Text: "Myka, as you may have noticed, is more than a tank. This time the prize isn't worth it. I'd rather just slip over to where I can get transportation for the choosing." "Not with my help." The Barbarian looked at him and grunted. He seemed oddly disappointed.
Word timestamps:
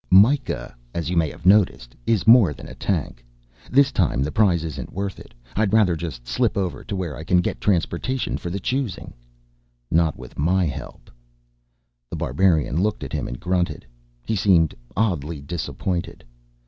"Myka, 0.09 0.73
as 0.95 1.11
you 1.11 1.15
may 1.15 1.29
have 1.29 1.45
noticed, 1.45 1.95
is 2.07 2.25
more 2.25 2.53
than 2.55 2.67
a 2.67 2.73
tank. 2.73 3.23
This 3.69 3.91
time 3.91 4.23
the 4.23 4.31
prize 4.31 4.63
isn't 4.63 4.91
worth 4.91 5.19
it. 5.19 5.31
I'd 5.55 5.73
rather 5.73 5.95
just 5.95 6.25
slip 6.27 6.57
over 6.57 6.83
to 6.83 6.95
where 6.95 7.15
I 7.15 7.23
can 7.23 7.39
get 7.39 7.61
transportation 7.61 8.37
for 8.39 8.49
the 8.49 8.59
choosing." 8.59 9.13
"Not 9.91 10.17
with 10.17 10.39
my 10.39 10.65
help." 10.65 11.11
The 12.09 12.15
Barbarian 12.15 12.81
looked 12.81 13.03
at 13.03 13.13
him 13.13 13.27
and 13.27 13.39
grunted. 13.39 13.85
He 14.25 14.35
seemed 14.35 14.73
oddly 14.97 15.39
disappointed. 15.39 16.23